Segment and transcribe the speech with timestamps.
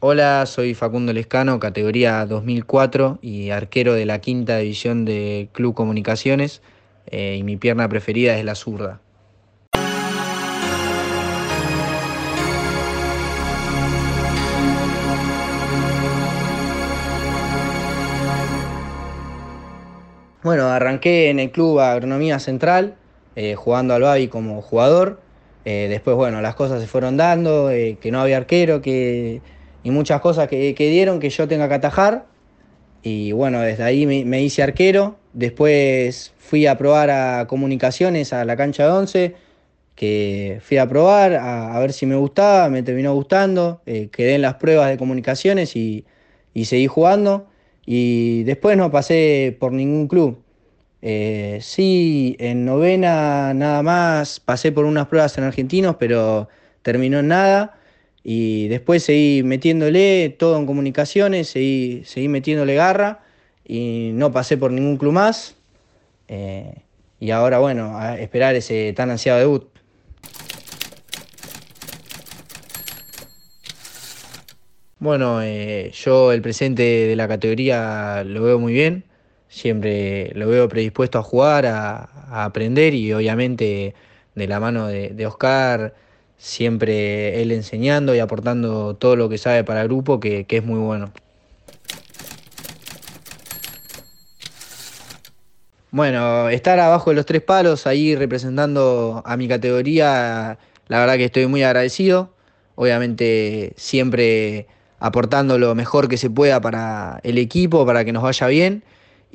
[0.00, 6.60] Hola, soy Facundo Lescano, categoría 2004 y arquero de la quinta división de Club Comunicaciones
[7.06, 9.00] eh, y mi pierna preferida es la zurda.
[20.42, 22.96] Bueno, arranqué en el club Agronomía Central,
[23.34, 25.22] eh, jugando al Babi como jugador.
[25.64, 29.40] Eh, después, bueno, las cosas se fueron dando, que no había arquero, que,
[29.86, 32.26] y muchas cosas que, dieron que yo tenga que atajar.
[33.04, 35.16] Y bueno, desde ahí me, hice arquero.
[35.32, 39.34] Después fui a probar a comunicaciones a la cancha de once,
[39.94, 43.80] que fui a probar a, ver si me gustaba, me terminó gustando.
[43.84, 46.04] quedé en las pruebas de comunicaciones y,
[46.52, 47.46] y seguí jugando.
[47.86, 50.42] Y después no pasé por ningún club.
[51.00, 56.48] Eh, sí, en novena nada más pasé por unas pruebas en argentinos, pero
[56.82, 57.75] terminó en nada.
[58.28, 63.20] Y después seguí metiéndole todo en comunicaciones, seguí, seguí metiéndole garra
[63.64, 65.54] y no pasé por ningún club más.
[66.26, 66.74] Eh,
[67.20, 69.68] y ahora, bueno, a esperar ese tan ansiado debut.
[74.98, 79.04] Bueno, eh, yo el presente de la categoría lo veo muy bien,
[79.48, 83.94] siempre lo veo predispuesto a jugar, a, aprender y obviamente
[84.34, 85.94] de la mano de, Oscar,
[86.38, 90.64] siempre él enseñando y aportando todo lo que sabe para el grupo, que, que es
[90.64, 91.12] muy bueno.
[95.90, 101.24] Bueno, estar abajo de los tres palos, ahí representando a mi categoría, la verdad que
[101.24, 102.34] estoy muy agradecido.
[102.74, 104.66] Obviamente siempre
[104.98, 108.82] aportando lo mejor que se pueda para el equipo, para que nos vaya bien.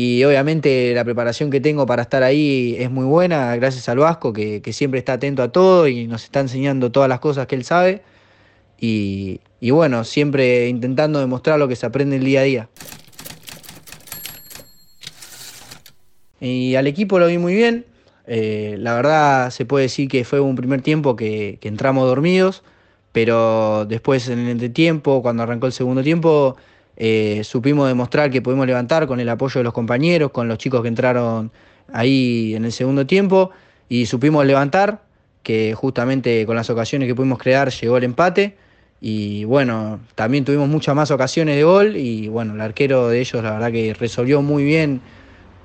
[0.00, 4.32] Y obviamente la preparación que tengo para estar ahí es muy buena, gracias al Vasco,
[4.32, 7.64] que, siempre está atento a todo y nos está enseñando todas las cosas que él
[7.64, 8.02] sabe.
[8.78, 12.68] Y, bueno, siempre intentando demostrar lo que se aprende el día a día.
[16.40, 17.84] Y al equipo lo vi muy bien.
[18.28, 22.62] Eh, la verdad se puede decir que fue un primer tiempo que entramos dormidos
[23.12, 26.56] pero después en el entretiempo, cuando arrancó el segundo tiempo,
[27.00, 30.82] eh, supimos demostrar que pudimos levantar con el apoyo de los compañeros, con los chicos
[30.82, 31.52] que entraron
[31.92, 33.50] ahí en el segundo tiempo,
[33.88, 35.02] y supimos levantar,
[35.44, 38.56] que justamente con las ocasiones que pudimos crear llegó el empate.
[39.00, 43.44] Y bueno, también tuvimos muchas más ocasiones de gol y bueno, el arquero de ellos
[43.44, 45.00] la verdad que resolvió muy bien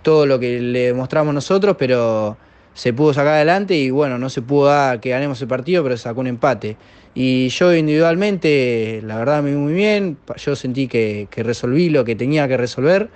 [0.04, 2.38] todo lo que le demostramos nosotros, pero
[2.74, 5.98] se pudo sacar adelante y bueno, no se pudo dar que ganemos el partido, pero
[5.98, 6.78] sacó un empate.
[7.16, 12.16] Y yo individualmente, la verdad, me vi muy bien, yo sentí que, resolví lo que
[12.16, 13.10] tenía que resolver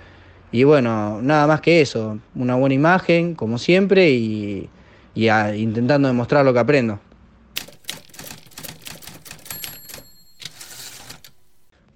[0.52, 4.70] y bueno, nada más que eso, una buena imagen, como siempre, y,
[5.14, 7.00] intentando demostrar lo que aprendo.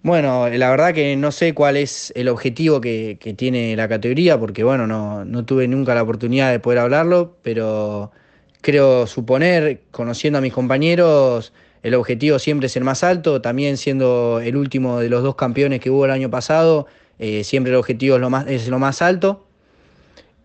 [0.05, 4.65] Bueno, la verdad que no sé cuál es el objetivo que, tiene la categoría, porque
[4.65, 8.11] bueno, no, tuve nunca la oportunidad de poder hablarlo, pero
[8.63, 11.53] creo suponer, conociendo a mis compañeros,
[11.85, 15.79] el objetivo siempre es el más alto, también siendo el último de los dos campeones
[15.81, 16.87] que hubo el año pasado,
[17.21, 19.47] eh, siempre el objetivo es lo más, es lo más alto.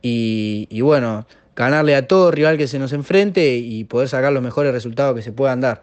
[0.03, 1.25] Y, y, bueno,
[1.55, 5.23] ganarle a todo rival que se nos enfrente y poder sacar los mejores resultados que
[5.23, 5.81] se puedan dar.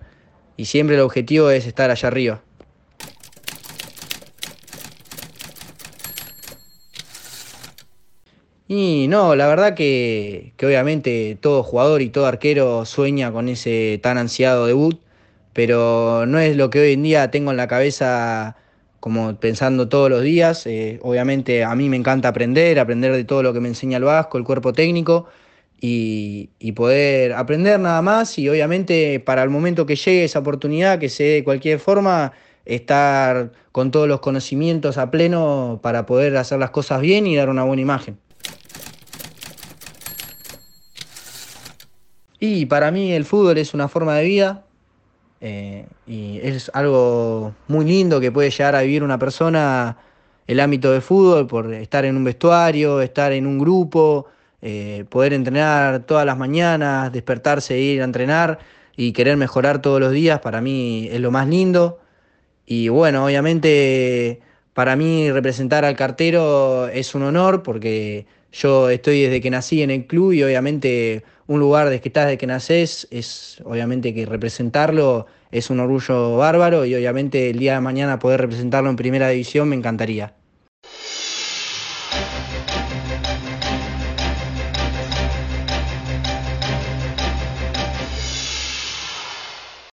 [0.57, 2.43] Y siempre el objetivo es estar allá arriba.
[8.77, 14.19] Y no, la verdad que, obviamente todo jugador y todo arquero sueña con ese tan
[14.19, 15.01] ansiado debut,
[15.53, 18.57] pero no es lo que hoy en día tengo en la cabeza
[18.99, 20.67] como pensando todos los días.
[20.67, 24.05] Eh, obviamente a mí me encanta aprender, aprender de todo lo que me enseña el
[24.05, 25.29] Vasco, el cuerpo técnico,
[25.81, 28.39] y, y poder aprender nada más.
[28.39, 32.33] Y obviamente para el momento que llegue esa oportunidad, que se dé de cualquier forma,
[32.65, 37.51] estar con todos los conocimientos a pleno para poder hacer las cosas bien y dar
[37.51, 38.24] una buena imagen.
[42.39, 44.65] Y para mí el fútbol es una forma de vida
[45.41, 49.97] eh, y es algo muy lindo que puede llegar a vivir una persona
[50.47, 54.27] el ámbito de fútbol por estar en un vestuario, estar en un grupo,
[54.63, 58.59] eh, poder entrenar todas las mañanas, despertarse e ir a entrenar
[58.97, 62.01] y querer mejorar todos los días, para mí es lo más lindo.
[62.67, 64.41] Y bueno, obviamente
[64.73, 69.91] para mí representar al cartero es un honor porque yo estoy desde que nací en
[69.91, 74.27] el club y obviamente un lugar desde que estás desde que naces es obviamente que
[74.27, 79.29] representarlo es un orgullo bárbaro y obviamente el día de mañana poder representarlo en primera
[79.29, 80.35] división me encantaría.